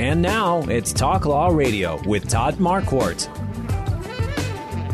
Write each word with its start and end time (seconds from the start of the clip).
And 0.00 0.22
now 0.22 0.62
it's 0.62 0.92
Talk 0.94 1.26
Law 1.26 1.48
Radio 1.48 2.00
with 2.06 2.26
Todd 2.26 2.54
Marquardt. 2.54 3.28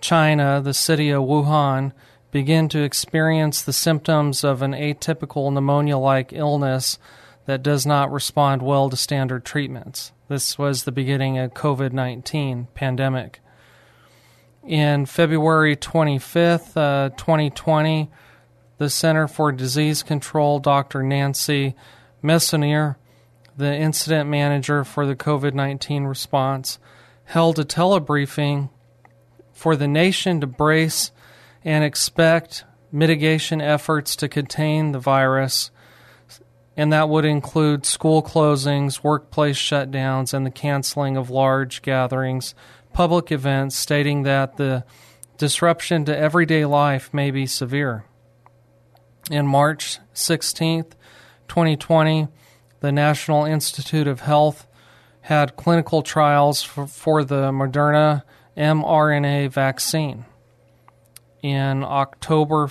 China, 0.00 0.62
the 0.64 0.72
city 0.72 1.10
of 1.10 1.24
Wuhan, 1.24 1.92
began 2.30 2.68
to 2.68 2.82
experience 2.82 3.62
the 3.62 3.72
symptoms 3.72 4.44
of 4.44 4.62
an 4.62 4.72
atypical 4.72 5.52
pneumonia 5.52 5.98
like 5.98 6.32
illness 6.32 6.98
that 7.46 7.62
does 7.62 7.84
not 7.84 8.12
respond 8.12 8.62
well 8.62 8.88
to 8.90 8.96
standard 8.96 9.44
treatments. 9.44 10.12
This 10.28 10.56
was 10.56 10.84
the 10.84 10.92
beginning 10.92 11.38
of 11.38 11.54
COVID 11.54 11.92
19 11.92 12.68
pandemic. 12.74 13.40
In 14.64 15.06
February 15.06 15.74
25th, 15.74 16.76
uh, 16.76 17.08
2020, 17.16 18.10
the 18.78 18.90
Center 18.90 19.26
for 19.26 19.50
Disease 19.50 20.02
Control, 20.02 20.60
Dr. 20.60 21.02
Nancy 21.02 21.74
Messonnier, 22.22 22.96
the 23.56 23.74
incident 23.74 24.28
manager 24.28 24.84
for 24.84 25.06
the 25.06 25.16
COVID 25.16 25.54
19 25.54 26.04
response, 26.04 26.78
held 27.24 27.58
a 27.58 27.64
telebriefing 27.64 28.70
for 29.52 29.74
the 29.76 29.88
nation 29.88 30.40
to 30.40 30.46
brace 30.46 31.10
and 31.64 31.84
expect 31.84 32.64
mitigation 32.92 33.60
efforts 33.60 34.16
to 34.16 34.28
contain 34.28 34.92
the 34.92 34.98
virus, 34.98 35.70
and 36.76 36.92
that 36.92 37.08
would 37.08 37.24
include 37.24 37.84
school 37.84 38.22
closings, 38.22 39.02
workplace 39.02 39.58
shutdowns, 39.58 40.32
and 40.32 40.46
the 40.46 40.50
canceling 40.50 41.16
of 41.16 41.30
large 41.30 41.82
gatherings 41.82 42.54
public 42.92 43.30
events 43.30 43.76
stating 43.76 44.22
that 44.24 44.56
the 44.56 44.84
disruption 45.36 46.04
to 46.04 46.16
everyday 46.16 46.64
life 46.64 47.12
may 47.14 47.30
be 47.30 47.46
severe. 47.46 48.04
In 49.30 49.46
March 49.46 49.98
16th, 50.14 50.92
2020, 51.48 52.28
the 52.80 52.92
National 52.92 53.44
Institute 53.44 54.08
of 54.08 54.20
Health 54.20 54.66
had 55.22 55.56
clinical 55.56 56.02
trials 56.02 56.62
for, 56.62 56.86
for 56.86 57.24
the 57.24 57.50
Moderna 57.50 58.22
mRNA 58.56 59.50
vaccine. 59.50 60.24
In 61.42 61.82
October 61.84 62.68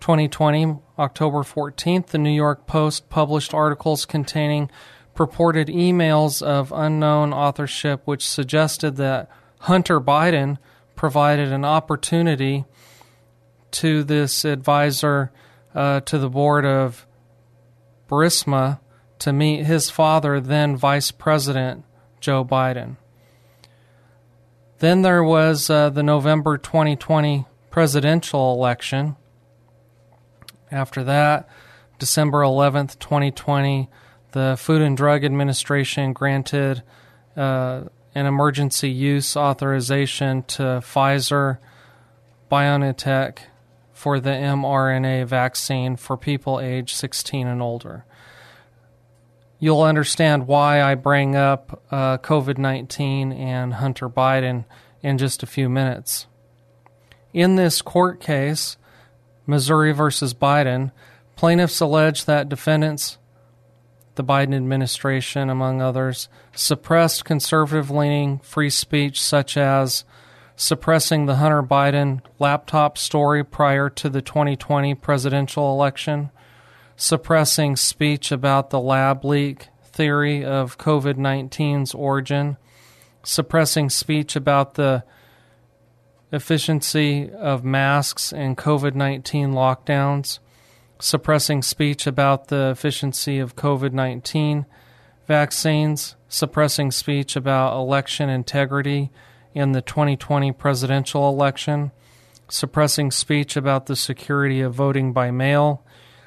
2020, 0.00 0.78
October 0.98 1.38
14th, 1.38 2.06
the 2.06 2.18
New 2.18 2.30
York 2.30 2.66
Post 2.66 3.10
published 3.10 3.52
articles 3.52 4.06
containing 4.06 4.70
purported 5.14 5.68
emails 5.68 6.42
of 6.42 6.72
unknown 6.72 7.32
authorship 7.32 8.02
which 8.04 8.26
suggested 8.26 8.96
that 8.96 9.30
Hunter 9.60 10.00
Biden 10.00 10.58
provided 10.94 11.52
an 11.52 11.64
opportunity 11.64 12.64
to 13.72 14.04
this 14.04 14.44
advisor 14.44 15.32
uh, 15.74 16.00
to 16.00 16.18
the 16.18 16.30
board 16.30 16.64
of 16.64 17.06
Burisma 18.08 18.80
to 19.18 19.32
meet 19.32 19.64
his 19.64 19.90
father, 19.90 20.40
then 20.40 20.76
Vice 20.76 21.10
President 21.10 21.84
Joe 22.20 22.44
Biden. 22.44 22.96
Then 24.78 25.02
there 25.02 25.24
was 25.24 25.68
uh, 25.70 25.90
the 25.90 26.02
November 26.02 26.58
2020 26.58 27.46
presidential 27.76 28.54
election. 28.54 29.16
After 30.70 31.04
that, 31.04 31.46
December 31.98 32.40
11th, 32.40 32.98
2020, 32.98 33.90
the 34.32 34.56
Food 34.58 34.80
and 34.80 34.96
Drug 34.96 35.26
Administration 35.26 36.14
granted 36.14 36.82
uh, 37.36 37.82
an 38.14 38.24
emergency 38.24 38.88
use 38.88 39.36
authorization 39.36 40.42
to 40.44 40.62
Pfizer 40.62 41.58
BioNTech 42.50 43.40
for 43.92 44.20
the 44.20 44.30
mRNA 44.30 45.26
vaccine 45.26 45.96
for 45.96 46.16
people 46.16 46.58
age 46.58 46.94
16 46.94 47.46
and 47.46 47.60
older. 47.60 48.06
You'll 49.58 49.82
understand 49.82 50.46
why 50.46 50.80
I 50.80 50.94
bring 50.94 51.36
up 51.36 51.82
uh, 51.90 52.16
COVID 52.16 52.56
19 52.56 53.32
and 53.32 53.74
Hunter 53.74 54.08
Biden 54.08 54.64
in 55.02 55.18
just 55.18 55.42
a 55.42 55.46
few 55.46 55.68
minutes. 55.68 56.26
In 57.32 57.56
this 57.56 57.82
court 57.82 58.20
case, 58.20 58.76
Missouri 59.46 59.92
versus 59.92 60.34
Biden, 60.34 60.92
Plaintiffs 61.36 61.80
allege 61.80 62.24
that 62.24 62.48
defendants, 62.48 63.18
the 64.14 64.24
Biden 64.24 64.56
administration, 64.56 65.50
among 65.50 65.82
others, 65.82 66.30
suppressed 66.54 67.26
conservative 67.26 67.90
leaning 67.90 68.38
free 68.38 68.70
speech, 68.70 69.20
such 69.20 69.58
as 69.58 70.04
suppressing 70.56 71.26
the 71.26 71.36
Hunter 71.36 71.62
Biden 71.62 72.22
laptop 72.38 72.96
story 72.96 73.44
prior 73.44 73.90
to 73.90 74.08
the 74.08 74.22
2020 74.22 74.94
presidential 74.94 75.70
election, 75.70 76.30
suppressing 76.96 77.76
speech 77.76 78.32
about 78.32 78.70
the 78.70 78.80
lab 78.80 79.22
leak 79.22 79.68
theory 79.84 80.42
of 80.42 80.78
COVID 80.78 81.16
19's 81.16 81.92
origin, 81.92 82.56
suppressing 83.22 83.90
speech 83.90 84.34
about 84.34 84.74
the 84.74 85.04
efficiency 86.32 87.30
of 87.32 87.64
masks 87.64 88.32
and 88.32 88.56
COVID 88.56 88.94
19 88.94 89.52
lockdowns, 89.52 90.38
suppressing 90.98 91.62
speech 91.62 92.06
about 92.06 92.48
the 92.48 92.70
efficiency 92.70 93.38
of 93.38 93.56
COVID 93.56 93.92
19 93.92 94.66
vaccines, 95.26 96.16
suppressing 96.28 96.90
speech 96.90 97.36
about 97.36 97.76
election 97.76 98.28
integrity 98.28 99.10
in 99.54 99.72
the 99.72 99.82
2020 99.82 100.52
presidential 100.52 101.28
election, 101.28 101.90
suppressing 102.48 103.10
speech 103.10 103.56
about 103.56 103.86
the 103.86 103.96
security 103.96 104.60
of 104.60 104.74
voting 104.74 105.12
by 105.12 105.30
mail, 105.30 105.82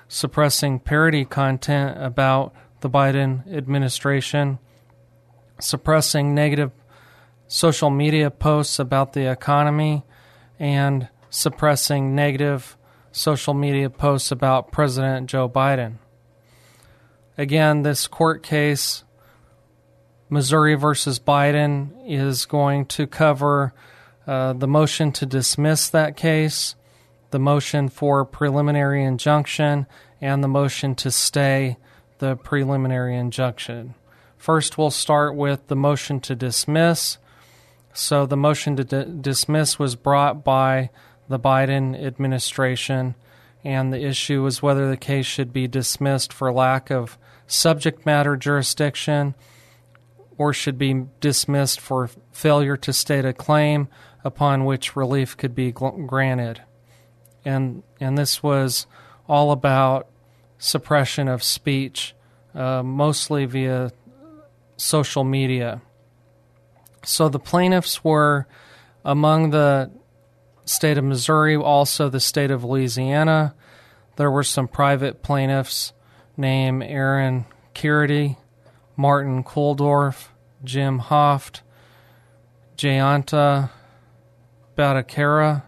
suppressing 0.08 0.80
parody 0.80 1.26
content 1.26 1.98
about 2.02 2.54
the 2.82 2.90
Biden 2.90 3.52
administration, 3.54 4.58
suppressing 5.60 6.34
negative 6.34 6.72
social 7.50 7.90
media 7.90 8.32
posts 8.32 8.80
about 8.80 9.12
the 9.12 9.30
economy, 9.30 10.06
and 10.58 11.10
suppressing 11.30 12.16
negative 12.16 12.78
social 13.12 13.54
media 13.54 13.90
posts 13.90 14.32
about 14.32 14.72
President 14.72 15.30
Joe 15.30 15.50
Biden. 15.50 15.96
Again, 17.38 17.82
this 17.82 18.08
court 18.08 18.44
case 18.44 19.04
Missouri 20.30 20.76
versus 20.76 21.20
Biden 21.20 21.90
is 22.06 22.46
going 22.46 22.86
to 22.86 23.08
cover 23.08 23.74
uh, 24.28 24.54
the 24.54 24.68
motion 24.68 25.12
to 25.14 25.26
dismiss 25.26 25.90
that 25.90 26.16
case, 26.16 26.76
the 27.32 27.40
motion 27.40 27.90
for 27.90 28.24
preliminary 28.26 29.04
injunction, 29.04 29.88
and 30.22 30.44
the 30.44 30.48
motion 30.48 30.94
to 30.96 31.10
stay 31.10 31.78
the 32.20 32.36
preliminary 32.36 33.16
injunction. 33.16 33.96
First, 34.38 34.78
we'll 34.78 34.92
start 34.92 35.36
with 35.36 35.68
the 35.68 35.76
motion 35.76 36.20
to 36.22 36.36
dismiss. 36.36 37.18
So, 38.00 38.26
the 38.26 38.38
motion 38.38 38.78
to 38.78 38.86
d- 38.86 39.20
dismiss 39.20 39.78
was 39.78 39.98
brought 39.98 40.42
by 40.42 40.90
the 41.28 41.38
Biden 41.38 42.02
administration, 42.02 43.16
and 43.62 43.92
the 43.92 44.02
issue 44.02 44.42
was 44.42 44.62
whether 44.62 44.90
the 44.90 44.96
case 44.96 45.26
should 45.26 45.52
be 45.52 45.68
dismissed 45.68 46.32
for 46.32 46.54
lack 46.54 46.90
of 46.90 47.18
subject 47.46 48.06
matter 48.06 48.38
jurisdiction 48.38 49.36
or 50.38 50.54
should 50.54 50.78
be 50.78 51.08
dismissed 51.20 51.82
for 51.82 52.10
failure 52.32 52.78
to 52.78 52.94
state 52.94 53.26
a 53.26 53.34
claim 53.34 53.90
upon 54.24 54.64
which 54.64 54.96
relief 54.96 55.36
could 55.36 55.54
be 55.54 55.74
granted. 55.74 56.62
And, 57.44 57.84
and 58.00 58.18
this 58.18 58.42
was 58.42 58.88
all 59.28 59.52
about 59.52 60.08
suppression 60.58 61.28
of 61.28 61.44
speech, 61.44 62.16
uh, 62.56 62.82
mostly 62.82 63.44
via 63.44 63.92
social 64.78 65.26
media. 65.26 65.82
So 67.04 67.30
the 67.30 67.40
plaintiffs 67.40 68.04
were 68.04 68.48
among 69.06 69.52
the 69.52 69.92
state 70.66 70.98
of 70.98 71.04
Missouri, 71.04 71.56
also 71.56 72.10
the 72.10 72.20
state 72.20 72.52
of 72.52 72.64
Louisiana. 72.64 73.56
There 74.18 74.30
were 74.30 74.44
some 74.44 74.68
private 74.68 75.24
plaintiffs 75.24 75.94
named 76.38 76.84
Aaron 76.84 77.46
Kheriaty, 77.74 78.38
Martin 78.96 79.44
Kulldorff, 79.44 80.28
Jim 80.64 81.00
Hoft, 81.00 81.62
Jayanta 82.78 83.70
Bhattacharya, 84.78 85.64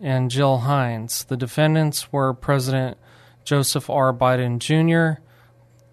and 0.00 0.30
Jill 0.30 0.58
Hines. 0.58 1.24
The 1.24 1.36
defendants 1.36 2.12
were 2.12 2.34
President 2.34 2.98
Joseph 3.44 3.90
R. 3.90 4.12
Biden 4.12 4.58
Jr., 4.58 5.20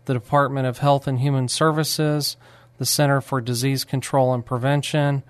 the 0.05 0.13
Department 0.13 0.65
of 0.65 0.79
Health 0.79 1.07
and 1.07 1.19
Human 1.19 1.47
Services, 1.47 2.37
the 2.79 2.85
Center 2.85 3.21
for 3.21 3.39
Disease 3.39 3.83
Control 3.83 4.33
and 4.33 4.43
Prevention, 4.43 5.23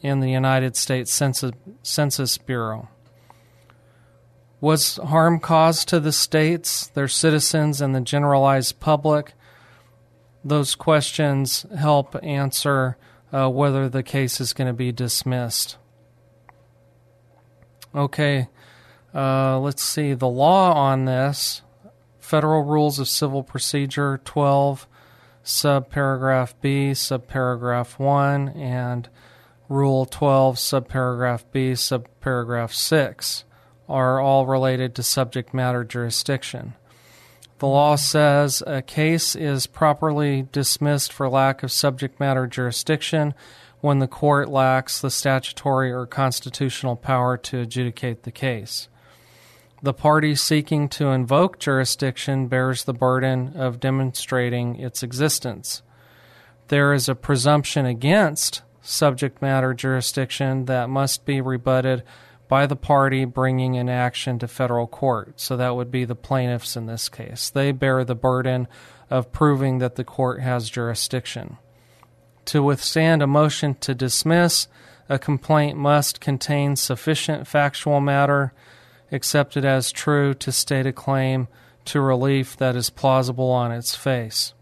in 0.00 0.20
the 0.20 0.30
United 0.30 0.76
States 0.76 1.12
Census, 1.12 1.52
Census 1.82 2.38
Bureau. 2.38 2.88
Was 4.60 4.96
harm 4.96 5.40
caused 5.40 5.88
to 5.88 6.00
the 6.00 6.12
states, 6.12 6.86
their 6.86 7.08
citizens, 7.08 7.80
and 7.80 7.94
the 7.94 8.00
generalized 8.00 8.80
public? 8.80 9.34
those 10.44 10.74
questions 10.74 11.66
help 11.76 12.16
answer 12.22 12.96
uh, 13.32 13.48
whether 13.48 13.88
the 13.88 14.02
case 14.02 14.40
is 14.40 14.52
going 14.52 14.66
to 14.66 14.74
be 14.74 14.92
dismissed. 14.92 15.76
Okay, 17.94 18.48
uh, 19.14 19.58
let's 19.58 19.82
see. 19.82 20.14
The 20.14 20.28
law 20.28 20.72
on 20.72 21.04
this 21.04 21.62
Federal 22.18 22.62
Rules 22.62 22.98
of 22.98 23.08
Civil 23.08 23.42
Procedure 23.42 24.20
12, 24.24 24.86
subparagraph 25.44 26.54
B, 26.60 26.90
subparagraph 26.90 27.98
1, 27.98 28.48
and 28.50 29.08
Rule 29.68 30.04
12, 30.04 30.56
subparagraph 30.56 31.44
B, 31.52 31.72
subparagraph 31.72 32.72
6 32.72 33.44
are 33.88 34.20
all 34.20 34.46
related 34.46 34.94
to 34.94 35.02
subject 35.02 35.52
matter 35.52 35.84
jurisdiction. 35.84 36.74
The 37.58 37.66
law 37.66 37.96
says 37.96 38.62
a 38.66 38.82
case 38.82 39.36
is 39.36 39.66
properly 39.66 40.48
dismissed 40.50 41.12
for 41.12 41.28
lack 41.28 41.62
of 41.62 41.70
subject 41.70 42.18
matter 42.18 42.46
jurisdiction 42.46 43.34
when 43.80 43.98
the 43.98 44.08
court 44.08 44.48
lacks 44.48 45.00
the 45.00 45.10
statutory 45.10 45.92
or 45.92 46.06
constitutional 46.06 46.96
power 46.96 47.36
to 47.36 47.60
adjudicate 47.60 48.22
the 48.22 48.30
case. 48.30 48.88
The 49.82 49.94
party 49.94 50.34
seeking 50.34 50.88
to 50.90 51.08
invoke 51.08 51.58
jurisdiction 51.58 52.48
bears 52.48 52.84
the 52.84 52.92
burden 52.92 53.56
of 53.56 53.80
demonstrating 53.80 54.76
its 54.76 55.02
existence. 55.02 55.82
There 56.68 56.92
is 56.92 57.08
a 57.08 57.14
presumption 57.14 57.86
against 57.86 58.62
subject 58.82 59.40
matter 59.40 59.72
jurisdiction 59.72 60.66
that 60.66 60.90
must 60.90 61.24
be 61.24 61.40
rebutted 61.40 62.02
by 62.46 62.66
the 62.66 62.76
party 62.76 63.24
bringing 63.24 63.76
an 63.76 63.88
action 63.88 64.38
to 64.40 64.48
federal 64.48 64.86
court. 64.86 65.40
So 65.40 65.56
that 65.56 65.76
would 65.76 65.90
be 65.90 66.04
the 66.04 66.14
plaintiffs 66.14 66.76
in 66.76 66.86
this 66.86 67.08
case. 67.08 67.48
They 67.48 67.72
bear 67.72 68.04
the 68.04 68.14
burden 68.14 68.68
of 69.08 69.32
proving 69.32 69.78
that 69.78 69.94
the 69.94 70.04
court 70.04 70.40
has 70.40 70.68
jurisdiction. 70.68 71.56
To 72.46 72.62
withstand 72.62 73.22
a 73.22 73.26
motion 73.26 73.76
to 73.76 73.94
dismiss, 73.94 74.68
a 75.08 75.18
complaint 75.18 75.78
must 75.78 76.20
contain 76.20 76.76
sufficient 76.76 77.46
factual 77.46 78.00
matter 78.00 78.52
accepted 79.12 79.64
as 79.64 79.92
true 79.92 80.34
to 80.34 80.52
state 80.52 80.86
a 80.86 80.92
claim 80.92 81.48
to 81.86 82.00
relief 82.00 82.56
that 82.56 82.76
is 82.76 82.90
plausible 82.90 83.50
on 83.50 83.72
its 83.72 83.94
face. 83.94 84.54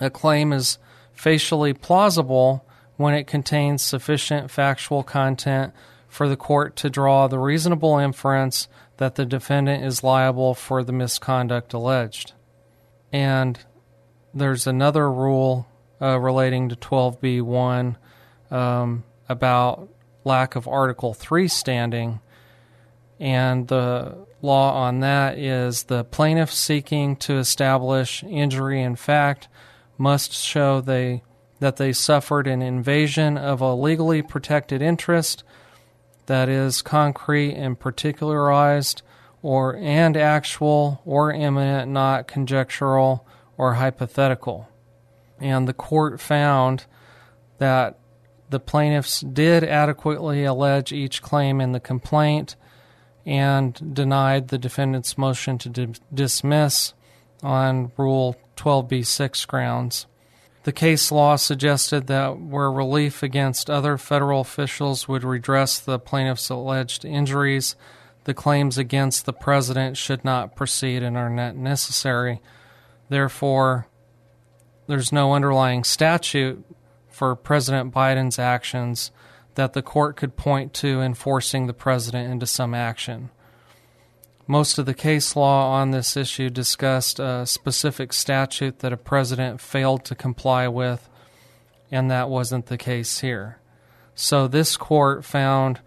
A 0.00 0.10
claim 0.10 0.52
is 0.52 0.78
facially 1.12 1.72
plausible 1.72 2.66
when 2.96 3.14
it 3.14 3.26
contains 3.26 3.82
sufficient 3.82 4.50
factual 4.50 5.02
content 5.02 5.72
for 6.08 6.28
the 6.28 6.36
court 6.36 6.76
to 6.76 6.90
draw 6.90 7.26
the 7.26 7.38
reasonable 7.38 7.98
inference 7.98 8.68
that 8.98 9.14
the 9.14 9.24
defendant 9.24 9.84
is 9.84 10.04
liable 10.04 10.54
for 10.54 10.84
the 10.84 10.92
misconduct 10.92 11.72
alleged. 11.72 12.34
And 13.12 13.58
there's 14.34 14.66
another 14.66 15.10
rule 15.10 15.66
uh, 16.00 16.18
relating 16.18 16.68
to 16.68 16.76
12b1 16.76 17.96
um, 18.50 19.04
about 19.28 19.88
lack 20.24 20.56
of 20.56 20.68
Article 20.68 21.14
3 21.14 21.48
standing. 21.48 22.20
And 23.22 23.68
the 23.68 24.26
law 24.40 24.72
on 24.72 24.98
that 24.98 25.38
is 25.38 25.84
the 25.84 26.02
plaintiff 26.02 26.52
seeking 26.52 27.14
to 27.18 27.38
establish 27.38 28.24
injury 28.24 28.82
in 28.82 28.96
fact 28.96 29.46
must 29.96 30.32
show 30.32 30.80
they 30.80 31.22
that 31.60 31.76
they 31.76 31.92
suffered 31.92 32.48
an 32.48 32.62
invasion 32.62 33.38
of 33.38 33.60
a 33.60 33.74
legally 33.74 34.22
protected 34.22 34.82
interest 34.82 35.44
that 36.26 36.48
is 36.48 36.82
concrete 36.82 37.54
and 37.54 37.78
particularized 37.78 39.02
or 39.40 39.76
and 39.76 40.16
actual 40.16 41.00
or 41.04 41.32
imminent 41.32 41.92
not 41.92 42.26
conjectural 42.26 43.24
or 43.56 43.74
hypothetical. 43.74 44.68
And 45.38 45.68
the 45.68 45.72
court 45.72 46.20
found 46.20 46.86
that 47.58 48.00
the 48.50 48.58
plaintiffs 48.58 49.20
did 49.20 49.62
adequately 49.62 50.42
allege 50.42 50.90
each 50.90 51.22
claim 51.22 51.60
in 51.60 51.70
the 51.70 51.78
complaint 51.78 52.56
and 53.24 53.94
denied 53.94 54.48
the 54.48 54.58
defendant's 54.58 55.16
motion 55.16 55.58
to 55.58 55.68
di- 55.68 55.94
dismiss 56.12 56.94
on 57.42 57.92
Rule 57.96 58.36
12b6 58.56 59.46
grounds. 59.46 60.06
The 60.64 60.72
case 60.72 61.10
law 61.10 61.36
suggested 61.36 62.06
that 62.06 62.38
where 62.38 62.70
relief 62.70 63.22
against 63.22 63.68
other 63.68 63.98
federal 63.98 64.40
officials 64.40 65.08
would 65.08 65.24
redress 65.24 65.80
the 65.80 65.98
plaintiff's 65.98 66.50
alleged 66.50 67.04
injuries, 67.04 67.74
the 68.24 68.34
claims 68.34 68.78
against 68.78 69.26
the 69.26 69.32
president 69.32 69.96
should 69.96 70.24
not 70.24 70.54
proceed 70.54 71.02
and 71.02 71.16
are 71.16 71.30
not 71.30 71.56
necessary. 71.56 72.40
Therefore, 73.08 73.88
there's 74.86 75.10
no 75.10 75.32
underlying 75.34 75.82
statute 75.82 76.64
for 77.08 77.34
President 77.34 77.92
Biden's 77.92 78.38
actions 78.38 79.10
that 79.54 79.72
the 79.72 79.82
court 79.82 80.16
could 80.16 80.36
point 80.36 80.72
to 80.74 81.00
enforcing 81.00 81.66
the 81.66 81.74
president 81.74 82.30
into 82.30 82.46
some 82.46 82.74
action. 82.74 83.30
Most 84.46 84.78
of 84.78 84.86
the 84.86 84.94
case 84.94 85.36
law 85.36 85.72
on 85.72 85.90
this 85.90 86.16
issue 86.16 86.50
discussed 86.50 87.18
a 87.18 87.46
specific 87.46 88.12
statute 88.12 88.80
that 88.80 88.92
a 88.92 88.96
president 88.96 89.60
failed 89.60 90.04
to 90.06 90.14
comply 90.14 90.66
with, 90.68 91.08
and 91.90 92.10
that 92.10 92.28
wasn't 92.28 92.66
the 92.66 92.78
case 92.78 93.20
here. 93.20 93.58
So 94.14 94.48
this 94.48 94.76
court 94.76 95.24
found 95.24 95.80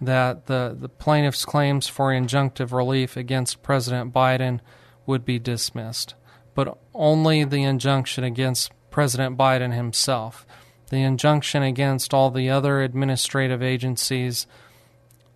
that 0.00 0.46
the, 0.46 0.76
the 0.78 0.88
plaintiff's 0.88 1.44
claims 1.44 1.88
for 1.88 2.10
injunctive 2.10 2.72
relief 2.72 3.16
against 3.16 3.62
President 3.62 4.12
Biden 4.12 4.60
would 5.06 5.24
be 5.24 5.38
dismissed, 5.38 6.14
but 6.54 6.76
only 6.94 7.44
the 7.44 7.62
injunction 7.62 8.24
against 8.24 8.72
President 8.90 9.38
Biden 9.38 9.74
himself. 9.74 10.46
The 10.88 11.02
injunction 11.02 11.62
against 11.62 12.14
all 12.14 12.30
the 12.30 12.48
other 12.48 12.82
administrative 12.82 13.62
agencies, 13.62 14.46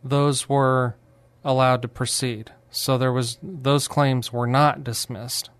those 0.05 0.49
were 0.49 0.97
allowed 1.45 1.83
to 1.83 1.89
proceed. 1.89 2.53
So 2.71 2.97
there 2.97 3.13
was 3.13 3.39
those 3.43 3.89
claims 3.89 4.33
were 4.33 4.47
not 4.47 4.85
dismissed. 4.85 5.51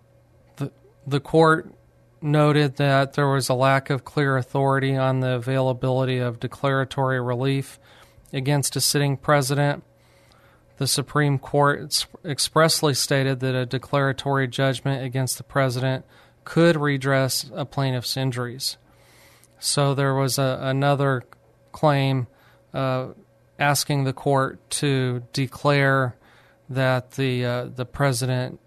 The 0.55 0.71
the 1.05 1.19
court 1.19 1.73
noted 2.21 2.77
that 2.77 3.13
there 3.13 3.27
was 3.27 3.49
a 3.49 3.53
lack 3.53 3.89
of 3.89 4.05
clear 4.05 4.37
authority 4.37 4.95
on 4.95 5.19
the 5.19 5.31
availability 5.31 6.19
of 6.19 6.39
declaratory 6.39 7.19
relief 7.19 7.79
against 8.31 8.75
a 8.75 8.81
sitting 8.81 9.17
president. 9.17 9.83
The 10.77 10.87
Supreme 10.87 11.37
Court 11.37 12.05
expressly 12.23 12.93
stated 12.93 13.39
that 13.41 13.55
a 13.55 13.65
declaratory 13.65 14.47
judgment 14.47 15.03
against 15.03 15.37
the 15.37 15.43
president 15.43 16.05
could 16.43 16.75
redress 16.75 17.49
a 17.53 17.65
plaintiff's 17.65 18.17
injuries. 18.17 18.77
So 19.61 19.93
there 19.93 20.13
was 20.13 20.37
a, 20.37 20.59
another 20.61 21.23
claim 21.71 22.27
uh, 22.73 23.09
asking 23.57 24.03
the 24.03 24.11
court 24.11 24.59
to 24.71 25.23
declare 25.31 26.15
that 26.69 27.11
the 27.11 27.45
uh, 27.45 27.65
the 27.65 27.85
president 27.85 28.59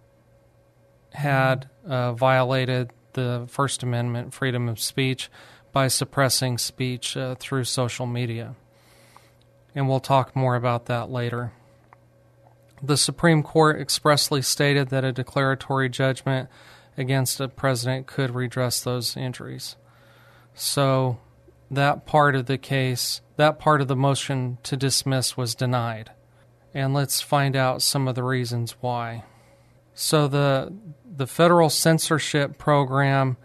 had 1.13 1.69
uh, 1.87 2.13
violated 2.13 2.91
the 3.13 3.45
First 3.49 3.83
Amendment, 3.83 4.33
freedom 4.33 4.69
of 4.69 4.81
speech, 4.81 5.31
by 5.73 5.89
suppressing 5.89 6.57
speech 6.57 7.17
uh, 7.17 7.35
through 7.37 7.65
social 7.65 8.07
media 8.07 8.57
and 9.75 9.89
we'll 9.89 10.01
talk 10.01 10.37
more 10.37 10.57
about 10.57 10.87
that 10.87 11.11
later. 11.11 11.53
The 12.83 12.97
Supreme 12.97 13.43
Court 13.43 13.81
expressly 13.81 14.43
stated 14.43 14.91
that 14.91 15.05
a 15.05 15.13
declaratory 15.13 15.89
judgment 15.89 16.49
against 16.97 17.41
a 17.41 17.49
president 17.49 18.07
could 18.07 18.35
redress 18.35 18.81
those 18.81 19.17
injuries. 19.17 19.77
So 20.55 21.19
that 21.71 22.07
part 22.07 22.35
of 22.35 22.47
the 22.47 22.59
case, 22.59 23.21
that 23.37 23.59
part 23.59 23.81
of 23.81 23.89
the 23.89 23.97
motion 23.97 24.59
to 24.63 24.77
dismiss 24.77 25.37
was 25.37 25.55
denied. 25.55 26.13
And 26.73 26.95
let's 26.95 27.21
find 27.21 27.55
out 27.55 27.83
some 27.83 28.09
of 28.09 28.15
the 28.15 28.23
reasons 28.25 28.77
why. 28.81 29.25
So 29.95 30.27
the 30.27 30.73
the 31.17 31.27
federal 31.27 31.71
censorship 31.71 32.59
program 32.59 33.37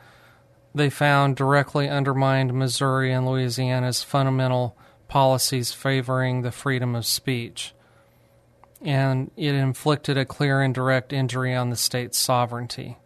they 0.73 0.89
found 0.89 1.35
directly 1.35 1.89
undermined 1.89 2.53
Missouri 2.53 3.11
and 3.11 3.27
Louisiana's 3.27 4.03
fundamental 4.03 4.77
policies 5.07 5.71
favoring 5.71 6.41
the 6.41 6.51
freedom 6.51 6.95
of 6.95 7.05
speech, 7.05 7.73
and 8.81 9.31
it 9.35 9.55
inflicted 9.55 10.17
a 10.17 10.25
clear 10.25 10.61
and 10.61 10.73
direct 10.73 11.11
injury 11.11 11.55
on 11.55 11.69
the 11.69 11.75
state's 11.75 12.17
sovereignty. 12.17 12.97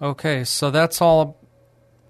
Okay, 0.00 0.44
so 0.44 0.70
that's 0.70 1.00
all 1.00 1.38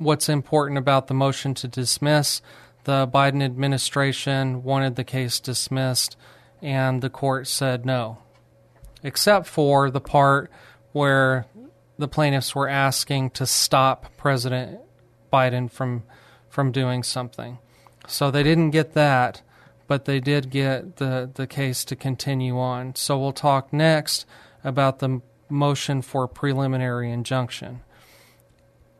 what's 0.02 0.28
important 0.28 0.78
about 0.78 1.06
the 1.06 1.14
motion 1.14 1.54
to 1.54 1.68
dismiss. 1.68 2.42
The 2.84 3.06
Biden 3.06 3.42
administration 3.42 4.62
wanted 4.62 4.96
the 4.96 5.04
case 5.04 5.40
dismissed, 5.40 6.16
and 6.60 7.00
the 7.00 7.10
court 7.10 7.46
said 7.46 7.86
no, 7.86 8.18
except 9.02 9.46
for 9.46 9.90
the 9.90 10.00
part 10.00 10.50
where 10.92 11.46
the 11.98 12.08
plaintiffs 12.08 12.54
were 12.54 12.68
asking 12.68 13.30
to 13.30 13.46
stop 13.46 14.16
President 14.16 14.80
Biden 15.32 15.70
from 15.70 16.02
from 16.48 16.70
doing 16.70 17.02
something. 17.02 17.58
So 18.06 18.30
they 18.30 18.42
didn't 18.42 18.70
get 18.70 18.92
that, 18.92 19.40
but 19.86 20.04
they 20.04 20.20
did 20.20 20.50
get 20.50 20.96
the, 20.96 21.30
the 21.32 21.46
case 21.46 21.84
to 21.86 21.96
continue 21.96 22.58
on. 22.58 22.94
So 22.94 23.18
we'll 23.18 23.32
talk 23.32 23.72
next 23.72 24.26
about 24.62 24.98
the 24.98 25.22
motion 25.48 26.02
for 26.02 26.28
preliminary 26.28 27.10
injunction. 27.10 27.80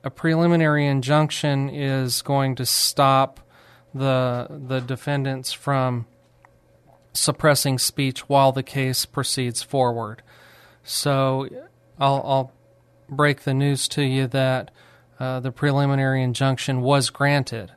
A 0.05 0.11
preliminary 0.11 0.87
injunction 0.87 1.69
is 1.69 2.23
going 2.23 2.55
to 2.57 2.67
stop 2.67 3.41
the 3.95 4.47
the 4.49 4.81
defendants 4.81 5.53
from 5.53 6.07
suppressing 7.13 7.79
speech 7.79 8.29
while 8.29 8.53
the 8.53 8.63
case 8.63 9.05
proceeds 9.05 9.63
forward. 9.63 10.23
So 10.83 11.49
I'll, 11.99 12.23
I'll 12.25 12.53
break 13.09 13.43
the 13.43 13.53
news 13.53 13.87
to 13.89 14.03
you 14.03 14.27
that 14.29 14.71
uh, 15.21 15.41
the 15.41 15.53
preliminary 15.53 16.23
injunction 16.23 16.81
was 16.81 17.11
granted 17.11 17.73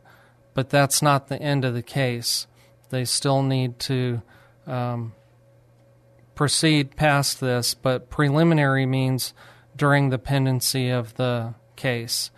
but 0.56 0.70
that's 0.70 1.04
not 1.04 1.28
the 1.28 1.40
end 1.40 1.64
of 1.64 1.76
the 1.76 1.84
case. 1.84 2.48
They 2.90 3.06
still 3.06 3.44
need 3.44 3.78
to 3.82 4.24
um, 4.66 5.14
proceed 6.34 6.96
past 6.96 7.40
this, 7.40 7.76
but 7.76 8.10
preliminary 8.10 8.88
means 8.88 9.34
during 9.76 10.10
the 10.10 10.18
pendency 10.18 10.90
of 10.90 11.14
the 11.16 11.54
case. 11.76 12.32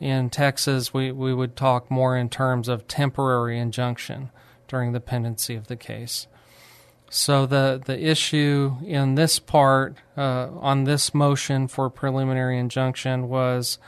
In 0.00 0.30
Texas, 0.30 0.92
we, 0.92 1.12
we 1.12 1.32
would 1.32 1.56
talk 1.56 1.90
more 1.90 2.16
in 2.16 2.28
terms 2.28 2.68
of 2.68 2.88
temporary 2.88 3.58
injunction 3.58 4.30
during 4.66 4.92
the 4.92 5.00
pendency 5.00 5.54
of 5.54 5.68
the 5.68 5.76
case. 5.76 6.26
So 7.14 7.44
the, 7.44 7.80
the 7.84 8.02
issue 8.02 8.76
in 8.86 9.16
this 9.16 9.38
part, 9.38 9.96
uh, 10.16 10.48
on 10.58 10.84
this 10.84 11.12
motion 11.12 11.68
for 11.68 11.90
preliminary 11.90 12.58
injunction, 12.58 13.28
was 13.28 13.78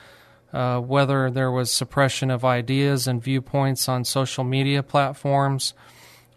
uh, 0.52 0.78
whether 0.78 1.30
there 1.30 1.50
was 1.50 1.70
suppression 1.70 2.30
of 2.30 2.44
ideas 2.44 3.08
and 3.08 3.23
viewpoints 3.23 3.88
on 3.88 4.04
social 4.04 4.44
media 4.44 4.82
platforms, 4.82 5.73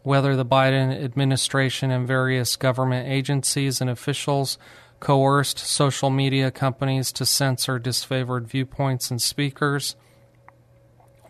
whether 0.01 0.35
the 0.37 0.45
Biden 0.45 1.03
administration 1.03 1.91
and 1.91 2.07
various 2.07 2.55
government 2.55 3.09
agencies 3.09 3.81
and 3.81 3.89
officials 3.89 4.57
coerced 4.99 5.59
social 5.59 6.09
media 6.09 6.51
companies 6.51 7.11
to 7.13 7.25
censor 7.25 7.79
disfavored 7.79 8.45
viewpoints 8.45 9.11
and 9.11 9.21
speakers, 9.21 9.95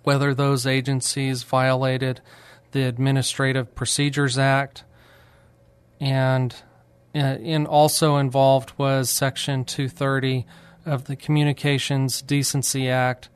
whether 0.04 0.34
those 0.34 0.66
agencies 0.66 1.44
violated 1.44 2.22
the 2.72 2.84
Administrative 2.84 3.76
Procedures 3.76 4.38
Act, 4.38 4.84
and 6.00 6.56
uh, 7.16 7.38
in 7.42 7.66
also 7.66 8.18
involved 8.18 8.74
was 8.78 9.10
Section 9.10 9.66
230 9.66 10.46
of 10.86 11.06
the 11.06 11.16
Communications 11.16 12.22
Decency 12.22 12.90
Act, 12.90 13.30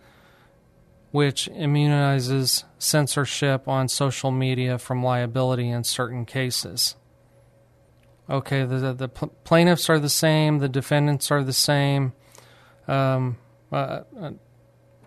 which 1.11 1.49
immunizes 1.51 2.63
censorship 2.77 3.67
on 3.67 3.87
social 3.87 4.31
media 4.31 4.77
from 4.77 5.03
liability 5.03 5.69
in 5.69 5.83
certain 5.83 6.25
cases. 6.25 6.95
Okay, 8.31 8.63
the, 8.63 8.93
the, 8.93 9.09
plaintiffs 9.09 9.89
are 9.89 9.99
the 9.99 10.07
same, 10.07 10.59
the 10.59 10.69
defendants 10.69 11.31
are 11.31 11.43
the 11.43 11.51
same. 11.51 12.13
Um, 12.87 13.37
uh, 13.73 14.03
a 14.17 14.33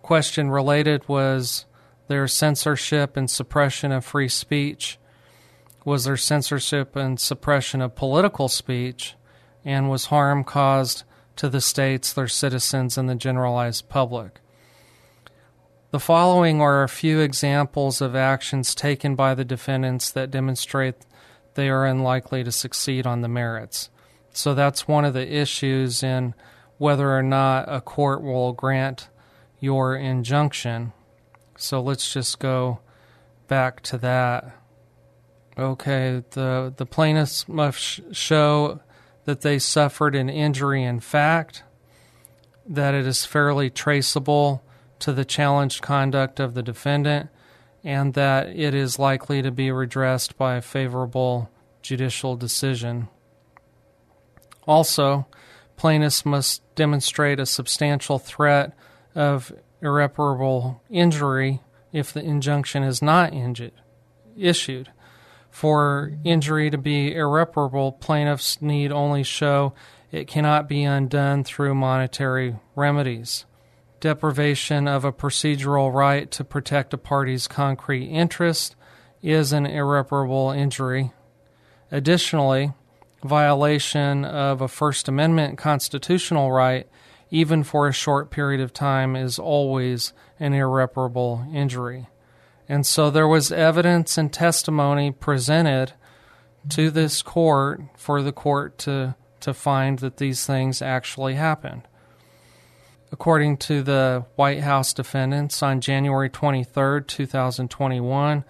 question 0.02 0.50
related 0.50 1.09
was 1.09 1.64
there 2.07 2.28
censorship 2.28 3.16
and 3.16 3.31
suppression 3.31 3.93
of 3.93 4.04
free 4.04 4.28
speech? 4.28 4.99
Was 5.87 6.04
there 6.04 6.19
censorship 6.19 6.97
and 6.97 7.19
suppression 7.19 7.81
of 7.81 7.95
political 7.95 8.49
speech? 8.49 9.14
And 9.64 9.88
was 9.88 10.07
harm 10.07 10.45
caused 10.45 11.04
to 11.37 11.49
the 11.49 11.62
states, 11.62 12.12
their 12.12 12.28
citizens, 12.28 12.99
and 12.99 13.09
the 13.09 13.14
generalized 13.14 13.88
public. 13.88 14.40
The 15.93 16.00
following 16.00 16.61
are 16.61 16.83
a 16.83 16.88
few 16.90 17.21
examples 17.21 18.02
of 18.02 18.14
actions 18.14 18.75
taken 18.75 19.14
by 19.14 19.35
the 19.35 19.47
defendants 19.47 20.11
that 20.11 20.31
demonstrate 20.31 20.97
they 21.54 21.68
are 21.68 21.87
unlikely 21.87 22.44
to 22.44 22.52
succeed 22.52 23.06
on 23.06 23.20
the 23.23 23.28
merits. 23.28 23.90
So 24.32 24.54
that's 24.54 24.88
one 24.88 25.04
of 25.04 25.14
the 25.14 25.32
issues 25.32 26.02
in 26.02 26.34
whether 26.78 27.16
or 27.16 27.23
not 27.23 27.66
a 27.68 27.80
court 27.80 28.23
will 28.23 28.52
grant 28.52 29.08
your 29.61 29.96
injunction. 29.96 30.92
So 31.56 31.80
let's 31.80 32.12
just 32.12 32.38
go 32.38 32.80
back 33.46 33.80
to 33.82 33.99
that. 33.99 34.56
Okay, 35.56 36.25
the 36.30 36.75
the 36.76 36.87
plaintiffs 36.87 37.46
must 37.46 38.14
show 38.14 38.80
that 39.25 39.42
they 39.42 39.58
suffered 39.58 40.14
an 40.14 40.28
injury 40.28 40.82
in 40.82 41.00
fact, 41.00 41.62
that 42.66 42.94
it 42.94 43.06
is 43.06 43.25
fairly 43.25 43.70
traceable 43.70 44.64
to 44.99 45.12
the 45.12 45.25
challenged 45.25 45.80
conduct 45.80 46.40
of 46.40 46.54
the 46.54 46.62
defendant, 46.62 47.30
and 47.84 48.14
that 48.14 48.48
it 48.48 48.74
is 48.74 48.98
likely 48.98 49.42
to 49.42 49.50
be 49.50 49.70
redressed 49.70 50.38
by 50.38 50.56
a 50.56 50.62
favorable 50.62 51.50
judicial 51.82 52.34
decision. 52.34 53.08
Also, 54.66 55.26
plaintiffs 55.76 56.24
must 56.24 56.62
demonstrate 56.74 57.38
a 57.38 57.44
substantial 57.44 58.18
threat 58.18 58.72
of 59.14 59.52
irreparable 59.82 60.82
injury 60.88 61.60
if 61.92 62.12
the 62.12 62.22
injunction 62.22 62.82
is 62.82 63.02
not 63.02 63.32
issued. 64.36 64.90
For 65.50 66.12
injury 66.24 66.70
to 66.70 66.78
be 66.78 67.14
irreparable, 67.14 67.92
plaintiffs 67.92 68.60
need 68.60 68.90
only 68.90 69.22
show 69.22 69.74
it 70.10 70.26
cannot 70.26 70.68
be 70.68 70.84
undone 70.84 71.44
through 71.44 71.74
monetary 71.74 72.56
remedies. 72.74 73.44
Deprivation 74.04 74.87
of 74.87 75.06
a 75.06 75.14
procedural 75.14 75.90
right 75.90 76.30
to 76.32 76.44
protect 76.44 76.92
a 76.92 76.99
party's 76.99 77.49
concrete 77.49 78.04
interest 78.04 78.76
is 79.23 79.50
an 79.50 79.64
irreparable 79.64 80.50
injury. 80.50 81.12
Additionally, 81.90 82.75
violation 83.25 84.26
of 84.26 84.61
a 84.61 84.68
First 84.68 85.08
Amendment 85.08 85.56
constitutional 85.56 86.52
right, 86.52 86.87
even 87.30 87.62
for 87.62 87.88
a 87.88 87.94
short 87.94 88.30
period 88.30 88.61
of 88.61 88.75
time, 88.75 89.16
is 89.16 89.38
always 89.38 90.12
an 90.38 90.52
irreparable 90.52 91.46
injury. 91.50 92.06
And 92.68 92.84
so 92.84 93.08
there 93.08 93.26
was 93.26 93.50
evidence 93.50 94.18
and 94.18 94.30
testimony 94.30 95.12
presented 95.12 95.94
to 96.68 96.90
this 96.90 97.23
court 97.23 97.80
for 97.96 98.20
the 98.20 98.32
court 98.32 98.76
to, 98.80 99.14
to 99.40 99.54
find 99.54 100.00
that 100.00 100.18
these 100.18 100.44
things 100.44 100.82
actually 100.82 101.37
happened. 101.37 101.88
According 103.14 103.59
to 103.59 103.85
the 103.85 104.25
White 104.35 104.62
House 104.62 104.92
defendants, 104.92 105.62
on 105.62 105.80
January 105.80 106.28
23, 106.28 107.04
2021, 107.06 108.44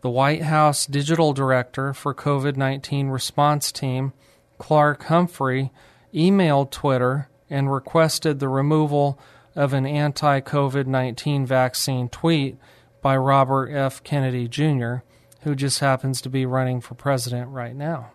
the 0.00 0.10
White 0.10 0.42
House 0.42 0.84
digital 0.84 1.32
director 1.32 1.94
for 1.94 2.12
COVID 2.12 2.56
19 2.56 3.06
response 3.06 3.70
team, 3.70 4.12
Clark 4.58 5.04
Humphrey, 5.04 5.70
emailed 6.12 6.72
Twitter 6.72 7.28
and 7.48 7.72
requested 7.72 8.40
the 8.40 8.48
removal 8.48 9.16
of 9.54 9.72
an 9.72 9.86
anti 9.86 10.40
COVID 10.40 10.86
19 10.86 11.46
vaccine 11.46 12.08
tweet 12.08 12.56
by 13.00 13.16
Robert 13.16 13.70
F. 13.70 14.02
Kennedy 14.02 14.48
Jr., 14.48 15.04
who 15.42 15.54
just 15.54 15.78
happens 15.78 16.20
to 16.22 16.28
be 16.28 16.44
running 16.44 16.80
for 16.80 16.96
president 16.96 17.48
right 17.50 17.76
now. 17.76 18.10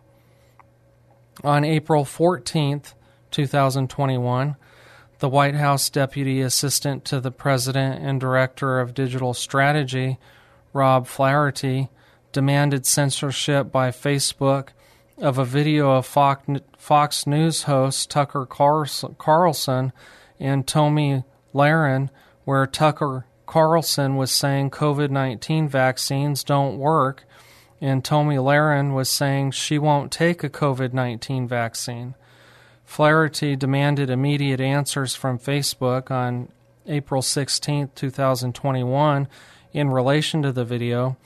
On 1.41 1.63
April 1.63 2.03
14th, 2.03 2.95
2021, 3.31 4.57
the 5.19 5.29
White 5.29 5.55
House 5.55 5.89
Deputy 5.89 6.41
Assistant 6.41 7.05
to 7.05 7.19
the 7.19 7.31
President 7.31 8.03
and 8.03 8.19
Director 8.19 8.79
of 8.79 8.93
Digital 8.93 9.33
Strategy, 9.33 10.17
Rob 10.73 11.07
Flaherty, 11.07 11.89
demanded 12.31 12.85
censorship 12.85 13.71
by 13.71 13.91
Facebook 13.91 14.69
of 15.17 15.37
a 15.37 15.45
video 15.45 15.91
of 15.91 16.05
Fox 16.05 17.25
News 17.27 17.63
host 17.63 18.09
Tucker 18.09 18.45
Carlson 18.45 19.93
and 20.39 20.67
Tomi 20.67 21.23
Lahren, 21.53 22.09
where 22.43 22.67
Tucker 22.67 23.25
Carlson 23.45 24.17
was 24.17 24.31
saying 24.31 24.71
COVID 24.71 25.09
19 25.09 25.69
vaccines 25.69 26.43
don't 26.43 26.77
work, 26.77 27.23
and 27.79 28.03
Tomi 28.03 28.35
Lahren 28.35 28.93
was 28.93 29.09
saying 29.09 29.51
she 29.51 29.79
won't 29.79 30.11
take 30.11 30.43
a 30.43 30.49
COVID 30.49 30.91
19 30.91 31.47
vaccine. 31.47 32.15
Flaherty 32.85 33.55
demanded 33.55 34.09
immediate 34.09 34.61
answers 34.61 35.15
from 35.15 35.39
Facebook 35.39 36.11
on 36.11 36.49
April 36.87 37.21
16, 37.21 37.89
2021, 37.95 39.27
in 39.73 39.89
relation 39.89 40.41
to 40.43 40.51
the 40.51 40.63
video, 40.63 41.17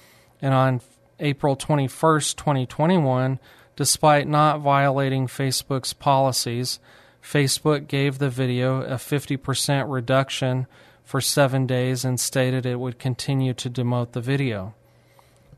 and 0.42 0.54
on 0.54 0.82
April 1.20 1.56
21, 1.56 1.90
2021, 2.22 3.40
despite 3.76 4.28
not 4.28 4.62
violating 4.62 5.28
Facebook's 5.28 5.94
policies, 5.94 6.80
Facebook 7.22 7.88
gave 7.88 8.18
the 8.18 8.30
video 8.30 8.82
a 8.82 8.96
50% 8.96 9.86
reduction 9.90 10.66
for 11.04 11.20
seven 11.20 11.68
days 11.68 12.06
and 12.06 12.20
stated 12.20 12.66
it 12.66 12.80
would 12.80 12.98
continue 12.98 13.54
to 13.54 13.70
demote 13.70 14.14
the 14.14 14.22
video. 14.22 14.74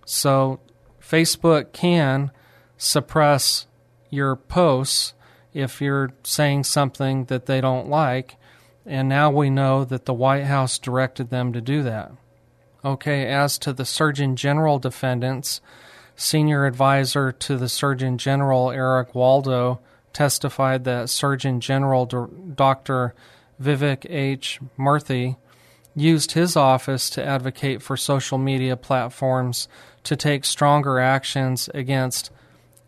So, 0.05 0.59
Facebook 0.99 1.73
can 1.73 2.31
suppress 2.77 3.67
your 4.09 4.35
posts 4.35 5.13
if 5.53 5.81
you're 5.81 6.13
saying 6.23 6.63
something 6.63 7.25
that 7.25 7.45
they 7.45 7.61
don't 7.61 7.89
like, 7.89 8.37
and 8.85 9.07
now 9.07 9.29
we 9.29 9.49
know 9.49 9.83
that 9.85 10.05
the 10.05 10.13
White 10.13 10.45
House 10.45 10.79
directed 10.79 11.29
them 11.29 11.53
to 11.53 11.61
do 11.61 11.83
that. 11.83 12.11
Okay, 12.83 13.27
as 13.27 13.59
to 13.59 13.73
the 13.73 13.85
Surgeon 13.85 14.35
General 14.35 14.79
defendants, 14.79 15.61
senior 16.15 16.65
advisor 16.65 17.31
to 17.31 17.57
the 17.57 17.69
Surgeon 17.69 18.17
General 18.17 18.71
Eric 18.71 19.13
Waldo 19.13 19.79
testified 20.13 20.83
that 20.83 21.09
Surgeon 21.09 21.59
General 21.59 22.05
Dr. 22.05 23.13
Vivek 23.61 24.09
H. 24.09 24.59
Murthy 24.77 25.37
used 25.95 26.31
his 26.31 26.55
office 26.55 27.09
to 27.11 27.25
advocate 27.25 27.81
for 27.81 27.97
social 27.97 28.37
media 28.37 28.75
platforms 28.77 29.67
to 30.03 30.15
take 30.15 30.45
stronger 30.45 30.99
actions 30.99 31.69
against 31.73 32.31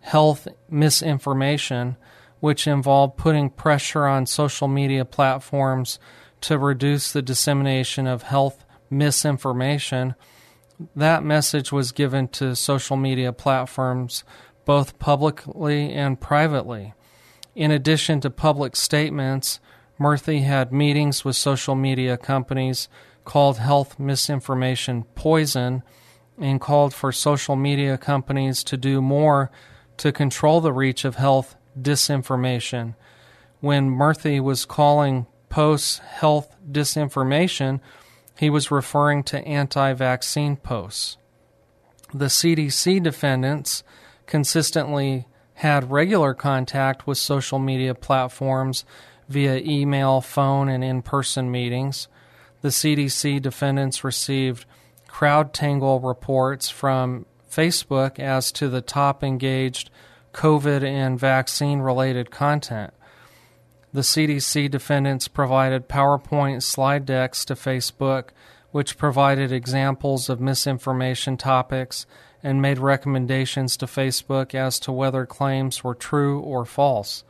health 0.01 0.47
misinformation, 0.69 1.95
which 2.43 2.67
involved 2.67 3.15
putting 3.15 3.49
pressure 3.49 4.05
on 4.05 4.25
social 4.25 4.67
media 4.67 5.05
platforms 5.05 5.97
to 6.41 6.57
reduce 6.57 7.13
the 7.13 7.21
dissemination 7.21 8.05
of 8.05 8.23
health 8.23 8.65
misinformation. 8.89 10.13
That 10.93 11.23
message 11.23 11.71
was 11.71 11.93
given 11.93 12.27
to 12.39 12.53
social 12.53 12.97
media 12.97 13.31
platforms 13.31 14.25
both 14.65 14.99
publicly 14.99 15.93
and 15.93 16.19
privately. 16.19 16.93
In 17.55 17.71
addition 17.71 18.19
to 18.19 18.29
public 18.29 18.75
statements, 18.75 19.61
Murthy 19.97 20.43
had 20.43 20.73
meetings 20.73 21.23
with 21.23 21.37
social 21.37 21.75
media 21.75 22.17
companies 22.17 22.89
called 23.23 23.57
health 23.57 23.97
misinformation 23.97 25.03
poison 25.15 25.81
and 26.37 26.59
called 26.59 26.93
for 26.93 27.13
social 27.13 27.55
media 27.55 27.97
companies 27.97 28.65
to 28.65 28.75
do 28.75 29.01
more 29.01 29.49
to 29.95 30.11
control 30.11 30.59
the 30.59 30.73
reach 30.73 31.05
of 31.05 31.15
health 31.15 31.55
disinformation. 31.79 32.95
When 33.59 33.89
Murthy 33.89 34.39
was 34.41 34.65
calling 34.65 35.25
posts 35.49 35.99
health 35.99 36.55
disinformation, 36.69 37.79
he 38.37 38.49
was 38.49 38.71
referring 38.71 39.23
to 39.23 39.45
anti 39.45 39.93
vaccine 39.93 40.57
posts. 40.57 41.17
The 42.13 42.25
CDC 42.25 43.01
defendants 43.01 43.83
consistently 44.25 45.27
had 45.55 45.91
regular 45.91 46.33
contact 46.33 47.07
with 47.07 47.17
social 47.17 47.59
media 47.59 47.95
platforms 47.95 48.85
via 49.29 49.57
email, 49.57 50.21
phone, 50.21 50.67
and 50.69 50.83
in 50.83 51.01
person 51.01 51.51
meetings. 51.51 52.07
The 52.61 52.69
CDC 52.69 53.41
defendants 53.41 54.03
received 54.03 54.65
CrowdTangle 55.09 56.03
reports 56.03 56.69
from 56.69 57.25
Facebook 57.49 58.19
as 58.19 58.51
to 58.53 58.67
the 58.67 58.81
top 58.81 59.23
engaged 59.23 59.89
COVID 60.33 60.83
and 60.83 61.19
vaccine 61.19 61.79
related 61.79 62.31
content. 62.31 62.93
The 63.93 64.01
CDC 64.01 64.71
defendants 64.71 65.27
provided 65.27 65.87
PowerPoint 65.87 66.63
slide 66.63 67.05
decks 67.05 67.45
to 67.45 67.53
Facebook, 67.53 68.29
which 68.71 68.97
provided 68.97 69.51
examples 69.51 70.29
of 70.29 70.41
misinformation 70.41 71.37
topics 71.37 72.07
and 72.41 72.61
made 72.61 72.79
recommendations 72.79 73.77
to 73.77 73.85
Facebook 73.85 74.55
as 74.55 74.79
to 74.79 74.91
whether 74.91 75.25
claims 75.25 75.83
were 75.83 75.95
true 75.95 76.39
or 76.39 76.65
false. 76.65 77.23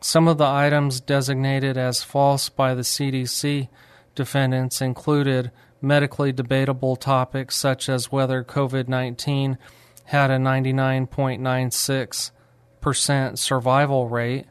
Some 0.00 0.28
of 0.28 0.38
the 0.38 0.46
items 0.46 1.00
designated 1.00 1.76
as 1.76 2.02
false 2.02 2.48
by 2.48 2.74
the 2.74 2.82
CDC 2.82 3.68
defendants 4.14 4.80
included 4.80 5.50
medically 5.80 6.32
debatable 6.32 6.96
topics 6.96 7.56
such 7.56 7.88
as 7.88 8.12
whether 8.12 8.42
COVID 8.42 8.88
19 8.88 9.58
had 10.08 10.30
a 10.30 10.38
99.96% 10.38 13.36
survival 13.36 14.08
rate, 14.08 14.46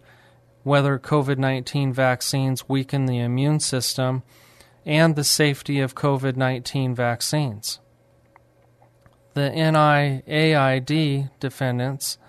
whether 0.62 1.00
COVID 1.00 1.40
19 1.40 1.92
vaccines 1.92 2.70
weaken 2.70 3.08
the 3.08 3.18
immune 3.18 3.60
system, 3.60 4.22
and 4.86 5.16
the 5.16 5.24
safety 5.24 5.80
of 5.80 5.96
COVID 5.96 6.36
19 6.36 6.94
vaccines. 6.94 7.80
The 9.34 9.50
NIAID 9.50 11.32
defendants 11.40 12.20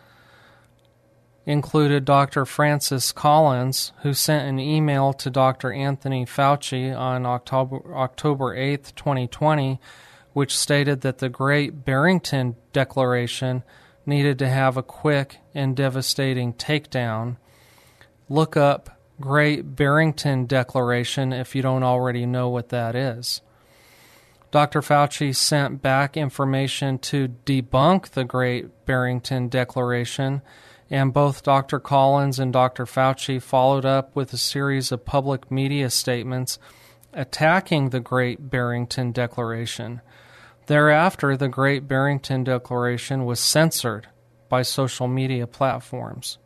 included 1.45 2.07
Dr. 2.07 2.47
Francis 2.47 3.13
Collins, 3.13 3.93
who 4.01 4.15
sent 4.15 4.49
an 4.49 4.59
email 4.59 5.13
to 5.13 5.29
Dr. 5.29 5.71
Anthony 5.71 6.25
Fauci 6.25 6.97
on 6.97 7.27
October, 7.27 7.95
October 7.95 8.57
8, 8.57 8.95
2020, 8.97 9.79
which 10.33 10.57
stated 10.57 11.01
that 11.01 11.19
the 11.19 11.29
Great 11.29 11.85
Barrington 11.85 12.57
Declaration 12.73 13.63
needed 14.07 14.39
to 14.39 14.49
have 14.49 14.77
a 14.77 14.83
quick 14.83 15.39
and 15.55 15.77
devastating 15.77 16.53
takedown. 16.55 17.37
Look 18.29 18.57
up 18.57 18.99
Great 19.21 19.77
Barrington 19.77 20.47
Declaration 20.47 21.33
if 21.33 21.55
you 21.55 21.63
don't 21.63 21.83
already 21.83 22.25
know 22.25 22.49
what 22.49 22.69
that 22.69 22.95
is. 22.95 23.41
Dr. 24.51 24.81
Fauci 24.81 25.35
sent 25.37 25.83
back 25.83 26.17
information 26.17 26.99
to 27.01 27.29
debunk 27.45 28.11
the 28.11 28.25
Great 28.25 28.87
Barrington 28.87 29.49
Declaration 29.49 30.41
and 30.91 31.13
both 31.13 31.43
Dr. 31.43 31.79
Collins 31.79 32.39
and 32.39 32.53
Dr. 32.53 32.87
Fauci 32.87 33.43
followed 33.43 33.85
up 33.85 34.17
with 34.17 34.33
a 34.33 34.39
series 34.39 34.91
of 34.91 35.05
public 35.05 35.51
media 35.51 35.91
statements 35.91 36.59
attacking 37.19 37.91
the 37.91 38.01
Great 38.01 38.49
Barrington 38.49 39.11
Declaration. 39.11 40.01
Thereafter, 40.67 41.37
the 41.37 41.49
Great 41.49 41.89
Barrington 41.89 42.45
Declaration 42.45 43.25
was 43.25 43.41
censored 43.41 44.07
by 44.49 44.63
social 44.63 45.09
media 45.09 45.47
platforms. 45.47 46.39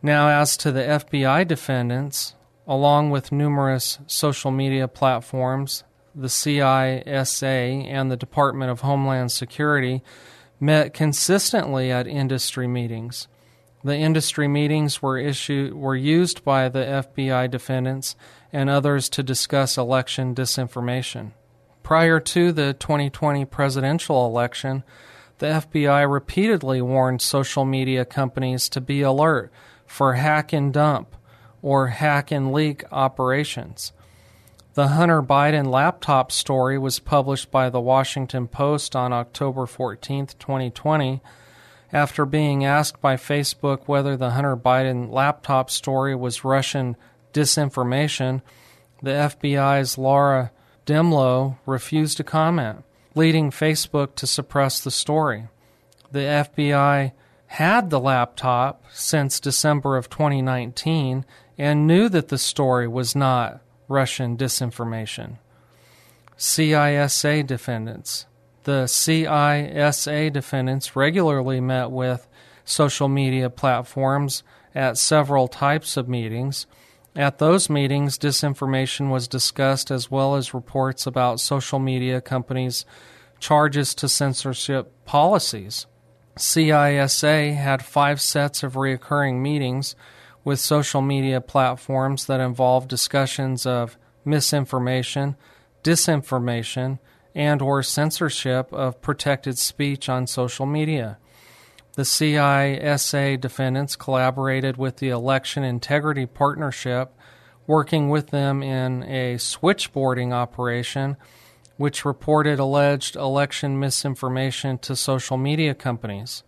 Now, 0.00 0.28
as 0.28 0.56
to 0.58 0.70
the 0.70 0.82
FBI 0.82 1.48
defendants, 1.48 2.34
along 2.68 3.10
with 3.10 3.32
numerous 3.32 3.98
social 4.06 4.52
media 4.52 4.86
platforms, 4.86 5.82
the 6.14 6.28
CISA 6.28 7.86
and 7.86 8.10
the 8.10 8.16
Department 8.16 8.70
of 8.70 8.80
Homeland 8.80 9.32
Security 9.32 10.02
met 10.60 10.94
consistently 10.94 11.90
at 11.90 12.06
industry 12.06 12.68
meetings. 12.68 13.26
The 13.84 13.96
industry 13.96 14.48
meetings 14.48 15.02
were 15.02 15.18
issued 15.18 15.74
were 15.74 15.94
used 15.94 16.42
by 16.42 16.70
the 16.70 16.78
FBI 16.78 17.50
defendants 17.50 18.16
and 18.50 18.70
others 18.70 19.10
to 19.10 19.22
discuss 19.22 19.76
election 19.76 20.34
disinformation. 20.34 21.32
Prior 21.82 22.18
to 22.18 22.50
the 22.50 22.72
2020 22.72 23.44
presidential 23.44 24.24
election, 24.24 24.84
the 25.36 25.46
FBI 25.46 26.10
repeatedly 26.10 26.80
warned 26.80 27.20
social 27.20 27.66
media 27.66 28.06
companies 28.06 28.70
to 28.70 28.80
be 28.80 29.02
alert 29.02 29.52
for 29.84 30.14
hack 30.14 30.54
and 30.54 30.72
dump 30.72 31.14
or 31.60 31.88
hack 31.88 32.30
and 32.30 32.54
leak 32.54 32.84
operations. 32.90 33.92
The 34.72 34.88
Hunter 34.88 35.22
Biden 35.22 35.66
laptop 35.66 36.32
story 36.32 36.78
was 36.78 36.98
published 37.00 37.50
by 37.50 37.68
the 37.68 37.80
Washington 37.80 38.48
Post 38.48 38.96
on 38.96 39.12
October 39.12 39.66
14, 39.66 40.28
2020 40.38 41.20
after 41.94 42.26
being 42.26 42.64
asked 42.64 43.00
by 43.00 43.14
Facebook 43.14 43.82
whether 43.86 44.16
the 44.16 44.30
Hunter 44.30 44.56
Biden 44.56 45.12
laptop 45.12 45.70
story 45.70 46.14
was 46.14 46.44
Russian 46.44 46.96
disinformation, 47.32 48.42
the 49.00 49.12
FBI's 49.12 49.96
Laura 49.96 50.50
Dehmlow 50.86 51.56
refused 51.64 52.16
to 52.16 52.24
comment, 52.24 52.84
leading 53.14 53.52
Facebook 53.52 54.16
to 54.16 54.26
suppress 54.26 54.80
the 54.80 54.90
story. 54.90 55.46
The 56.10 56.18
FBI 56.18 57.12
had 57.46 57.90
the 57.90 58.00
laptop 58.00 58.84
since 58.92 59.38
December 59.38 59.96
of 59.96 60.10
2019 60.10 61.24
and 61.56 61.86
knew 61.86 62.08
that 62.08 62.26
the 62.26 62.38
story 62.38 62.88
was 62.88 63.14
not 63.14 63.62
Russian 63.86 64.36
disinformation. 64.36 65.38
CISA 66.36 67.46
defendants 67.46 68.26
the 68.64 68.84
CISA 68.84 70.32
defendants 70.32 70.96
regularly 70.96 71.60
met 71.60 71.90
with 71.90 72.26
social 72.64 73.08
media 73.08 73.48
platforms 73.50 74.42
at 74.74 74.98
several 74.98 75.48
types 75.48 75.96
of 75.96 76.08
meetings. 76.08 76.66
At 77.14 77.38
those 77.38 77.70
meetings, 77.70 78.18
disinformation 78.18 79.10
was 79.10 79.28
discussed 79.28 79.90
as 79.90 80.10
well 80.10 80.34
as 80.34 80.52
reports 80.52 81.06
about 81.06 81.38
social 81.38 81.78
media 81.78 82.20
companies' 82.20 82.84
charges 83.38 83.94
to 83.96 84.08
censorship 84.08 84.92
policies. 85.04 85.86
CISA 86.36 87.54
had 87.54 87.84
five 87.84 88.20
sets 88.20 88.64
of 88.64 88.74
recurring 88.74 89.40
meetings 89.40 89.94
with 90.42 90.58
social 90.58 91.00
media 91.00 91.40
platforms 91.40 92.26
that 92.26 92.40
involved 92.40 92.88
discussions 92.88 93.64
of 93.64 93.96
misinformation, 94.24 95.36
disinformation, 95.84 96.98
and 97.34 97.60
or 97.60 97.82
censorship 97.82 98.72
of 98.72 99.00
protected 99.00 99.58
speech 99.58 100.08
on 100.08 100.26
social 100.26 100.66
media. 100.66 101.18
The 101.94 102.02
CISA 102.02 103.40
defendants 103.40 103.96
collaborated 103.96 104.76
with 104.76 104.96
the 104.96 105.10
Election 105.10 105.62
Integrity 105.62 106.26
Partnership, 106.26 107.12
working 107.66 108.10
with 108.10 108.30
them 108.30 108.62
in 108.62 109.04
a 109.04 109.36
switchboarding 109.36 110.32
operation 110.32 111.16
which 111.76 112.04
reported 112.04 112.58
alleged 112.58 113.16
election 113.16 113.78
misinformation 113.78 114.78
to 114.78 114.94
social 114.94 115.36
media 115.36 115.74
companies. 115.74 116.42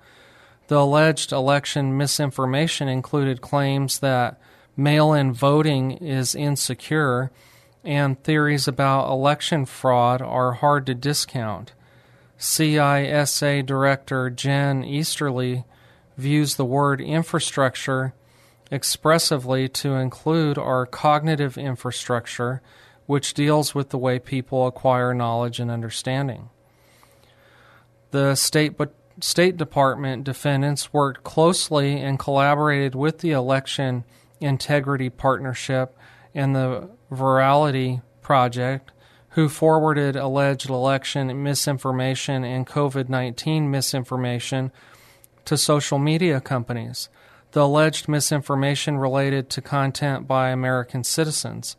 The 0.68 0.79
alleged 0.79 1.33
election 1.33 1.96
misinformation 1.96 2.88
included 2.88 3.40
claims 3.40 4.01
that 4.01 4.40
mail 4.77 5.12
in 5.12 5.33
voting 5.33 5.92
is 5.92 6.35
insecure 6.35 7.31
and 7.87 8.22
theories 8.22 8.66
about 8.66 9.09
election 9.09 9.64
fraud 9.64 10.20
are 10.20 10.53
hard 10.53 10.85
to 10.87 10.94
discount. 10.94 11.72
CISA 12.38 13.64
Director 13.64 14.29
Jen 14.29 14.85
Easterly 14.85 15.64
views 16.18 16.57
the 16.57 16.64
word 16.64 17.01
infrastructure 17.01 18.12
expressively 18.70 19.68
to 19.68 19.94
include 19.94 20.59
our 20.59 20.85
cognitive 20.85 21.57
infrastructure, 21.57 22.61
which 23.07 23.35
deals 23.35 23.75
with 23.75 23.90
the 23.90 23.99
way 23.99 24.18
people 24.18 24.66
acquire 24.66 25.14
knowledge 25.14 25.61
and 25.61 25.70
understanding. 25.70 26.51
The 28.11 28.35
State, 28.35 28.75
State 29.20 29.57
Department 29.57 30.25
defendants 30.25 30.92
worked 30.92 31.22
closely 31.22 32.01
and 32.01 32.18
collaborated 32.18 32.94
with 32.94 33.18
the 33.18 33.31
Election 33.31 34.05
Integrity 34.40 35.09
Partnership 35.09 35.96
and 36.35 36.55
the 36.55 36.90
Virality 37.11 38.03
Project, 38.23 38.92
who 39.31 39.49
forwarded 39.49 40.16
alleged 40.16 40.69
election 40.69 41.42
misinformation 41.42 42.45
and 42.45 42.66
COVID 42.66 43.09
19 43.09 43.71
misinformation 43.71 44.73
to 45.45 45.57
social 45.57 45.99
media 45.99 46.40
companies. 46.40 47.09
The 47.53 47.62
alleged 47.62 48.09
misinformation 48.09 48.99
related 48.99 49.49
to 49.51 49.62
content 49.62 50.27
by 50.27 50.51
American 50.51 51.05
citizens. 51.05 51.77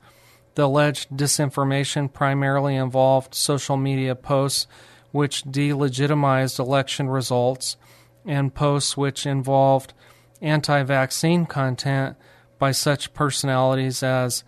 The 0.55 0.65
alleged 0.65 1.11
disinformation 1.11 2.11
primarily 2.11 2.75
involved 2.75 3.35
social 3.35 3.77
media 3.77 4.15
posts 4.15 4.65
which 5.11 5.43
delegitimized 5.45 6.59
election 6.59 7.09
results 7.09 7.77
and 8.25 8.53
posts 8.53 8.97
which 8.97 9.25
involved 9.25 9.93
anti 10.41 10.83
vaccine 10.83 11.45
content 11.45 12.15
by 12.59 12.71
such 12.71 13.13
personalities 13.13 14.01
as 14.01 14.43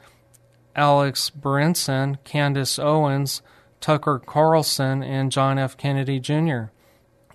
Alex 0.75 1.29
Berenson, 1.29 2.17
Candace 2.23 2.79
Owens, 2.79 3.41
Tucker 3.81 4.19
Carlson, 4.19 5.03
and 5.03 5.31
John 5.31 5.57
F. 5.57 5.77
Kennedy 5.77 6.19
Jr. 6.19 6.65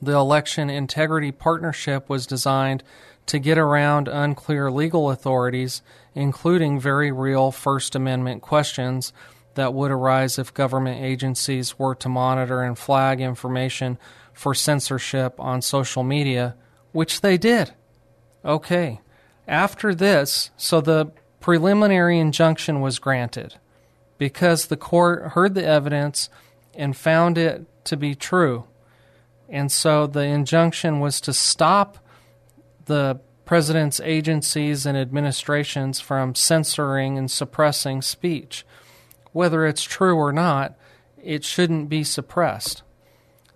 The 0.01 0.13
Election 0.13 0.71
Integrity 0.71 1.33
Partnership 1.33 2.09
was 2.09 2.27
designed 2.27 2.83
to 3.27 3.39
get 3.39 3.59
around 3.59 4.09
unclear 4.09 4.71
legal 4.71 5.11
authorities, 5.11 5.83
including 6.15 6.79
very 6.79 7.11
real 7.11 7.51
First 7.51 7.95
Amendment 7.95 8.43
questions 8.43 9.13
that 9.55 9.73
would 9.73 9.91
arise 9.91 10.39
if 10.39 10.53
government 10.53 11.03
agencies 11.03 11.79
were 11.79 11.95
to 11.95 12.09
monitor 12.09 12.63
and 12.63 12.79
flag 12.79 13.21
information 13.21 13.99
for 14.33 14.55
censorship 14.55 15.39
on 15.39 15.63
social 15.63 16.03
media, 16.03 16.57
which 16.93 17.21
they 17.21 17.39
did. 17.39 17.73
Okay. 18.45 19.01
After 19.47 19.95
this, 19.95 20.51
so 20.57 20.81
the 20.81 21.13
preliminary 21.45 22.19
injunction 22.19 22.81
was 22.81 22.99
granted 22.99 23.57
because 24.17 24.69
the 24.69 24.79
court 24.79 25.33
heard 25.33 25.53
the 25.55 25.63
evidence 25.63 26.31
and 26.73 26.97
found 26.97 27.37
it 27.37 27.67
to 27.85 27.99
be 27.99 28.15
true. 28.15 28.65
And 29.51 29.71
so 29.71 30.07
the 30.07 30.23
injunction 30.23 31.01
was 31.01 31.21
to 31.21 31.35
stop 31.35 31.99
the 32.87 33.21
president's 33.45 34.01
agencies 34.01 34.87
and 34.87 34.97
administrations 34.97 36.01
from 36.01 36.35
censoring 36.35 37.19
and 37.19 37.31
suppressing 37.31 38.01
speech. 38.01 38.65
Whether 39.33 39.67
it's 39.67 39.85
true 39.85 40.17
or 40.17 40.33
not, 40.33 40.75
it 41.23 41.45
shouldn't 41.45 41.91
be 41.91 42.05
suppressed. 42.05 42.83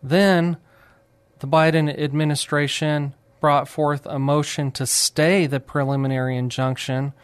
Then 0.02 0.58
the 1.38 1.48
Biden 1.48 1.88
administration 1.98 3.14
brought 3.40 3.66
forth 3.66 4.04
a 4.04 4.18
motion 4.18 4.72
to 4.72 4.84
stay 4.84 5.46
the 5.46 5.58
preliminary 5.58 6.36
injunction, 6.36 7.14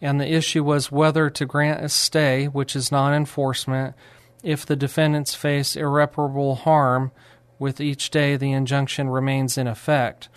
and 0.00 0.20
the 0.20 0.32
issue 0.32 0.64
was 0.64 0.90
whether 0.90 1.30
to 1.30 1.46
grant 1.46 1.84
a 1.84 1.88
stay, 1.88 2.46
which 2.46 2.74
is 2.74 2.92
non 2.92 3.14
enforcement, 3.14 3.94
if 4.42 4.64
the 4.64 4.76
defendants 4.76 5.34
face 5.34 5.76
irreparable 5.76 6.54
harm 6.56 7.12
with 7.58 7.80
each 7.80 8.10
day 8.10 8.36
the 8.36 8.52
injunction 8.52 9.08
remains 9.08 9.58
in 9.58 9.66
effect. 9.66 10.28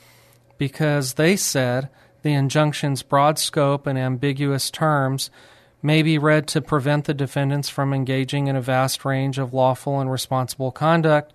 Because 0.58 1.13
they 1.13 1.36
said 1.36 1.89
the 2.21 2.34
injunction's 2.34 3.04
broad 3.04 3.39
scope 3.39 3.88
and 3.88 3.97
ambiguous 3.97 4.69
terms 4.69 5.30
may 5.82 6.02
be 6.02 6.17
read 6.17 6.47
to 6.47 6.62
prevent 6.62 7.06
the 7.06 7.13
defendants 7.13 7.69
from 7.69 7.93
engaging 7.93 8.47
in 8.47 8.56
a 8.56 8.62
vast 8.62 9.04
range 9.04 9.38
of 9.38 9.54
lawful 9.54 9.99
and 9.99 10.12
responsible 10.12 10.71
conduct 10.71 11.34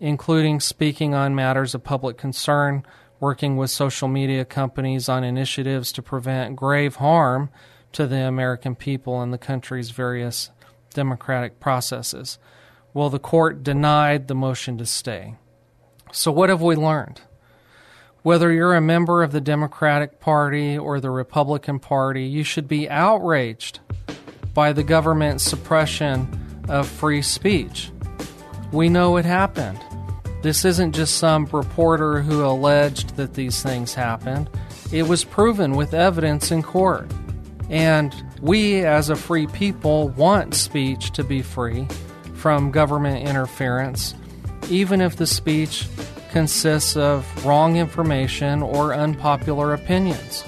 including 0.00 0.60
speaking 0.60 1.14
on 1.14 1.34
matters 1.34 1.74
of 1.74 1.84
public 1.84 2.16
concern, 2.16 2.84
working 3.20 3.56
with 3.56 3.70
social 3.70 4.08
media 4.08 4.44
companies 4.44 5.08
on 5.08 5.24
initiatives 5.24 5.92
to 5.92 6.02
prevent 6.02 6.56
grave 6.56 6.96
harm 6.96 7.50
to 7.92 8.06
the 8.06 8.20
American 8.20 8.74
people 8.74 9.20
and 9.20 9.32
the 9.32 9.38
country's 9.38 9.90
various 9.90 10.50
democratic 10.94 11.60
processes. 11.60 12.38
Well, 12.94 13.10
the 13.10 13.18
court 13.18 13.62
denied 13.62 14.28
the 14.28 14.34
motion 14.34 14.78
to 14.78 14.86
stay. 14.86 15.34
So, 16.12 16.32
what 16.32 16.48
have 16.48 16.62
we 16.62 16.76
learned? 16.76 17.20
Whether 18.22 18.52
you're 18.52 18.74
a 18.74 18.80
member 18.80 19.22
of 19.22 19.32
the 19.32 19.40
Democratic 19.40 20.20
Party 20.20 20.76
or 20.76 21.00
the 21.00 21.10
Republican 21.10 21.78
Party, 21.78 22.24
you 22.24 22.42
should 22.42 22.66
be 22.66 22.88
outraged 22.88 23.80
by 24.54 24.72
the 24.72 24.82
government's 24.82 25.44
suppression 25.44 26.64
of 26.68 26.88
free 26.88 27.22
speech. 27.22 27.90
We 28.72 28.88
know 28.88 29.16
it 29.16 29.24
happened. 29.24 29.78
This 30.42 30.64
isn't 30.64 30.94
just 30.94 31.16
some 31.16 31.46
reporter 31.46 32.20
who 32.20 32.44
alleged 32.44 33.16
that 33.16 33.34
these 33.34 33.62
things 33.62 33.94
happened. 33.94 34.48
It 34.92 35.08
was 35.08 35.24
proven 35.24 35.72
with 35.72 35.94
evidence 35.94 36.50
in 36.50 36.62
court. 36.62 37.10
And 37.68 38.14
we, 38.40 38.84
as 38.84 39.10
a 39.10 39.16
free 39.16 39.46
people, 39.48 40.08
want 40.10 40.54
speech 40.54 41.10
to 41.12 41.24
be 41.24 41.42
free 41.42 41.88
from 42.34 42.70
government 42.70 43.28
interference, 43.28 44.14
even 44.70 45.00
if 45.00 45.16
the 45.16 45.26
speech 45.26 45.86
consists 46.30 46.96
of 46.96 47.44
wrong 47.44 47.76
information 47.76 48.62
or 48.62 48.94
unpopular 48.94 49.74
opinions. 49.74 50.44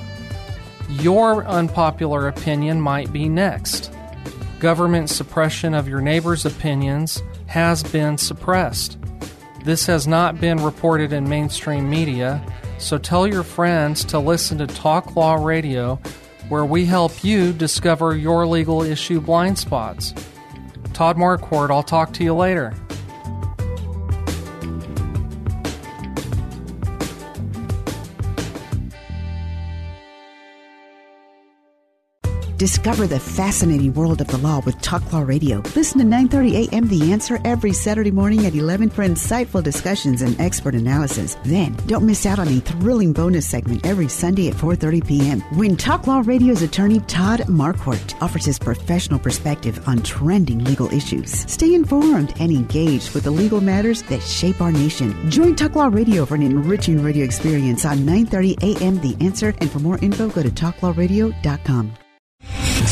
Your 0.88 1.44
unpopular 1.46 2.29
opinion 2.29 2.81
might 2.81 3.12
be 3.12 3.29
next. 3.29 3.92
Government 4.61 5.11
suppression 5.11 5.74
of 5.74 5.88
your 5.88 6.00
neighbor's 6.00 6.46
opinions 6.46 7.22
has 7.46 7.83
been 7.83 8.18
suppressed. 8.18 8.98
This 9.64 9.87
has 9.87 10.07
not 10.07 10.40
been 10.40 10.62
reported 10.62 11.12
in 11.12 11.29
mainstream 11.29 11.88
media, 11.88 12.42
so 12.79 12.96
tell 12.96 13.27
your 13.27 13.42
friends 13.42 14.05
to 14.07 14.18
listen 14.18 14.57
to 14.59 14.66
Talk 14.66 15.16
Law 15.16 15.35
Radio, 15.35 15.96
where 16.49 16.64
we 16.64 16.87
help 16.87 17.23
you 17.23 17.53
discover 17.53 18.16
your 18.16 18.46
legal 18.46 18.83
issue 18.83 19.20
blind 19.20 19.59
spots. 19.59 20.14
Todd 20.94 21.16
Marquardt, 21.16 21.70
I'll 21.70 21.83
talk 21.83 22.12
to 22.14 22.25
you 22.25 22.35
later. 22.35 22.75
Discover 32.61 33.07
the 33.07 33.18
fascinating 33.18 33.94
world 33.94 34.20
of 34.20 34.27
the 34.27 34.37
law 34.37 34.61
with 34.66 34.79
Talk 34.83 35.14
Law 35.14 35.23
Radio. 35.23 35.62
Listen 35.75 35.99
to 35.99 36.05
9:30 36.05 36.68
a.m. 36.68 36.88
The 36.88 37.11
Answer 37.11 37.40
every 37.42 37.73
Saturday 37.73 38.11
morning 38.11 38.44
at 38.44 38.55
11 38.55 38.90
for 38.90 39.03
insightful 39.03 39.62
discussions 39.62 40.20
and 40.20 40.38
expert 40.38 40.75
analysis. 40.75 41.38
Then, 41.42 41.73
don't 41.87 42.05
miss 42.05 42.27
out 42.27 42.38
on 42.38 42.49
a 42.49 42.61
thrilling 42.61 43.14
bonus 43.14 43.49
segment 43.49 43.87
every 43.87 44.09
Sunday 44.09 44.49
at 44.49 44.57
4:30 44.57 45.07
p.m. 45.07 45.40
when 45.57 45.75
Talk 45.75 46.07
Law 46.07 46.20
Radio's 46.23 46.61
attorney 46.61 47.01
Todd 47.09 47.40
Marquardt 47.49 48.14
offers 48.20 48.44
his 48.44 48.59
professional 48.59 49.18
perspective 49.18 49.81
on 49.88 50.03
trending 50.03 50.62
legal 50.62 50.92
issues. 50.92 51.51
Stay 51.51 51.73
informed 51.73 52.35
and 52.40 52.53
engaged 52.53 53.14
with 53.14 53.25
the 53.25 53.31
legal 53.31 53.62
matters 53.62 54.03
that 54.11 54.23
shape 54.23 54.61
our 54.61 54.70
nation. 54.70 55.31
Join 55.31 55.57
Talk 55.57 55.77
Law 55.77 55.88
Radio 55.88 56.27
for 56.27 56.35
an 56.35 56.42
enriching 56.42 57.03
radio 57.03 57.25
experience 57.25 57.87
on 57.87 58.05
9:30 58.05 58.62
a.m. 58.68 59.01
The 59.01 59.16
Answer. 59.25 59.55
And 59.62 59.70
for 59.70 59.79
more 59.79 59.99
info, 60.03 60.29
go 60.29 60.42
to 60.42 60.51
talklawradio.com. 60.51 61.94